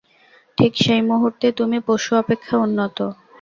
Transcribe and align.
ঠিক 0.57 0.71
সেই 0.77 1.01
মুহূর্তে 1.09 1.47
তুমি 1.59 1.77
পশু 1.87 2.11
অপেক্ষা 2.21 2.55
উন্নত। 2.57 2.97